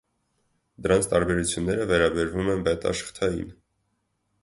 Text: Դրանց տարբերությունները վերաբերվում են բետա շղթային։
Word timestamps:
Դրանց 0.87 1.09
տարբերությունները 1.11 1.87
վերաբերվում 1.93 2.53
են 2.57 2.67
բետա 2.71 2.97
շղթային։ 3.03 3.57